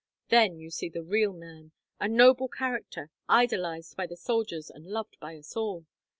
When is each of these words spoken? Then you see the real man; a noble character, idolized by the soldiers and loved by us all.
Then 0.29 0.57
you 0.57 0.71
see 0.71 0.89
the 0.89 1.03
real 1.03 1.31
man; 1.31 1.73
a 1.99 2.07
noble 2.07 2.47
character, 2.47 3.11
idolized 3.29 3.95
by 3.95 4.07
the 4.07 4.17
soldiers 4.17 4.67
and 4.71 4.87
loved 4.87 5.15
by 5.19 5.37
us 5.37 5.55
all. 5.55 5.85